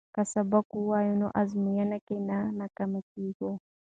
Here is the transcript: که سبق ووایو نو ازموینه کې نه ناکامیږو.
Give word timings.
که 0.15 0.21
سبق 0.33 0.65
ووایو 0.75 1.15
نو 1.21 1.27
ازموینه 1.41 1.97
کې 2.05 2.17
نه 2.29 2.37
ناکامیږو. 2.59 3.51